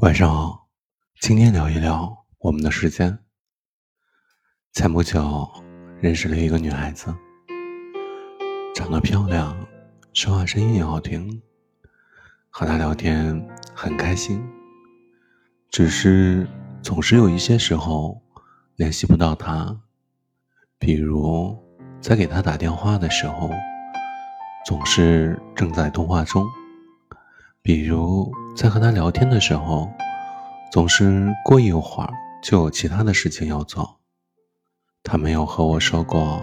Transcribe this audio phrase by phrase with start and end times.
[0.00, 0.66] 晚上好，
[1.20, 3.16] 今天聊一聊我们的时间。
[4.72, 5.48] 前不久
[6.00, 7.14] 认识了一个女孩子，
[8.74, 9.56] 长得漂亮，
[10.12, 11.40] 说话声音也好听，
[12.50, 14.44] 和她聊天很开心。
[15.70, 16.44] 只是
[16.82, 18.20] 总是有一些时候
[18.74, 19.80] 联系不到她，
[20.76, 21.56] 比如
[22.00, 23.48] 在给她打电话的时候，
[24.66, 26.44] 总是正在通话中。
[27.64, 29.90] 比如在和他聊天的时候，
[30.70, 34.00] 总是过一会儿就有其他的事情要做。
[35.02, 36.42] 他没有和我说过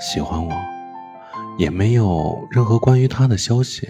[0.00, 0.52] 喜欢我，
[1.56, 3.88] 也没有任何关于他的消息。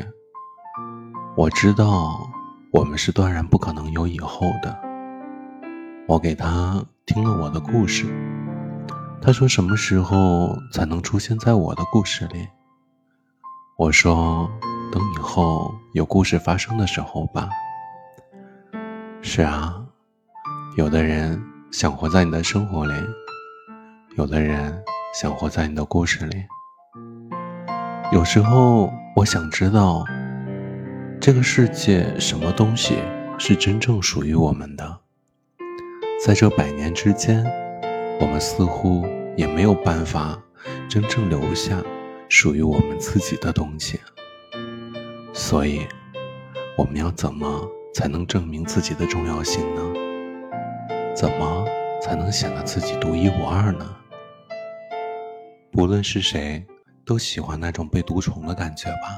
[1.34, 2.28] 我知道
[2.74, 4.78] 我们是断然不可能有以后的。
[6.06, 8.04] 我给他听了我的故事，
[9.22, 12.46] 他说什么时候才能出现在我的故事里？
[13.78, 14.50] 我说。
[15.24, 17.48] 后有故事发生的时候吧。
[19.23, 19.83] 是啊，
[20.77, 21.42] 有的人
[21.73, 22.92] 想活在你的生活里，
[24.16, 24.84] 有的人
[25.19, 26.44] 想活在你的故事里。
[28.12, 30.05] 有时候我想知道，
[31.19, 32.98] 这个世界什么东西
[33.38, 35.00] 是真正属于我们的？
[36.25, 37.44] 在这百年之间，
[38.20, 40.38] 我们似乎也没有办法
[40.88, 41.83] 真正留下
[42.28, 43.98] 属于我们自己的东西。
[45.55, 45.86] 所以，
[46.77, 47.47] 我们要怎么
[47.94, 49.83] 才能证明自己的重要性呢？
[51.14, 51.64] 怎么
[52.02, 53.97] 才能显得自己独一无二呢？
[55.70, 56.66] 不论是谁，
[57.06, 59.16] 都喜欢那种被独宠的感觉吧。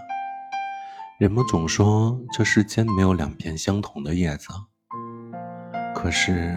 [1.19, 4.49] 人们总说这世间没有两片相同的叶子，
[5.95, 6.55] 可是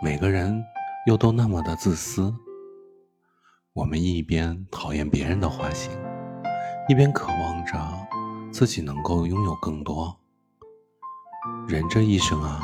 [0.00, 0.62] 每个人
[1.08, 2.32] 又都那么的自私。
[3.72, 5.90] 我们一边讨厌别人的花心，
[6.88, 7.76] 一边渴望着。
[8.56, 10.18] 自己能够拥有更多。
[11.68, 12.58] 人这一生啊，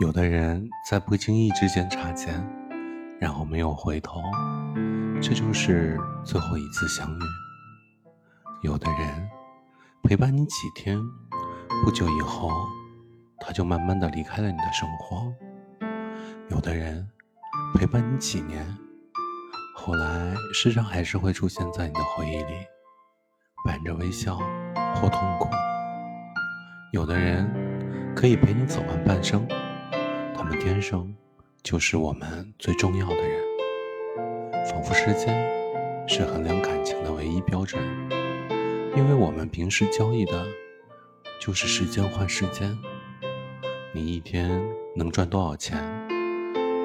[0.00, 2.42] 有的人在不经意之间擦肩，
[3.20, 4.22] 然后没有回头，
[5.20, 7.20] 这就是最后一次相遇。
[8.62, 9.28] 有的人
[10.02, 10.98] 陪伴你几天，
[11.84, 12.48] 不久以后，
[13.38, 15.30] 他就慢慢的离开了你的生活。
[16.48, 17.06] 有的人
[17.74, 18.66] 陪伴你几年，
[19.74, 22.54] 后来时常还是会出现在你的回忆里，
[23.62, 24.40] 板着微笑。
[24.96, 25.48] 或痛苦，
[26.92, 27.46] 有的人
[28.14, 29.46] 可以陪你走完半生，
[30.34, 31.14] 他们天生
[31.62, 33.40] 就是我们最重要的人。
[34.70, 35.46] 仿佛时间
[36.08, 37.80] 是衡量感情的唯一标准，
[38.96, 40.46] 因为我们平时交易的
[41.40, 42.76] 就是时间换时间。
[43.92, 44.60] 你一天
[44.94, 45.78] 能赚多少钱，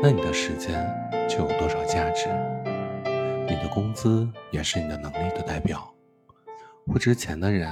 [0.02, 0.88] 那你的时间
[1.30, 2.28] 就有多少价值。
[3.48, 5.94] 你的工资也是你的能力的代表。
[6.86, 7.70] 不值钱的人。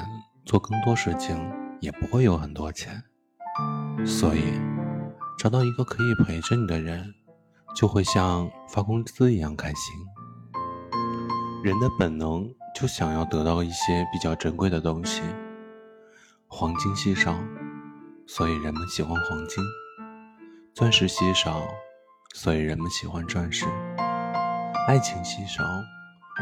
[0.50, 1.38] 做更多事情
[1.80, 3.04] 也不会有很多钱，
[4.04, 4.42] 所以
[5.38, 7.14] 找到一个可以陪着你的人，
[7.76, 9.96] 就会像发工资一样开心。
[11.64, 15.22] 人的本能就想要得到一些比较珍贵的东西，
[16.48, 17.36] 黄金稀少，
[18.26, 19.64] 所以人们喜欢黄金；
[20.74, 21.62] 钻石稀少，
[22.34, 23.68] 所以人们喜欢钻石；
[24.88, 25.64] 爱情稀少，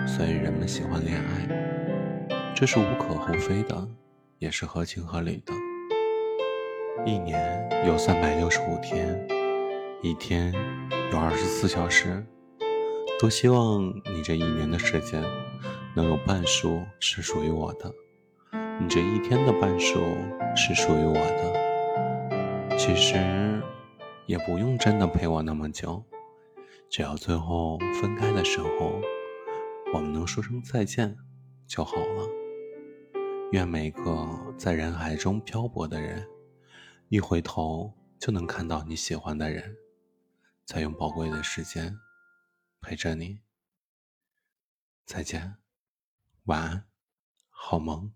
[0.07, 1.86] 所以人们喜欢恋爱。
[2.59, 3.87] 这是无可厚非的。
[4.39, 5.53] 也是合情合理的。
[7.05, 9.27] 一年有三百六十五天，
[10.01, 10.51] 一天
[11.11, 12.25] 有二十四小时。
[13.19, 15.23] 多希望你这一年的时间，
[15.95, 17.93] 能有半数是属于我的，
[18.81, 19.99] 你这一天的半数
[20.55, 22.75] 是属于我的。
[22.75, 23.61] 其实
[24.25, 26.03] 也不用真的陪我那么久，
[26.89, 28.99] 只要最后分开的时候，
[29.93, 31.15] 我们能说声再见
[31.67, 32.46] 就好了。
[33.51, 36.27] 愿每个在人海中漂泊的人，
[37.07, 39.77] 一回头就能看到你喜欢的人，
[40.65, 41.97] 再用宝贵的时间
[42.81, 43.39] 陪着你。
[45.05, 45.55] 再见，
[46.43, 46.83] 晚安，
[47.49, 48.11] 好梦。